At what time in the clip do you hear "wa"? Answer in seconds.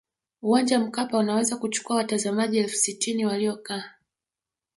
0.79-0.85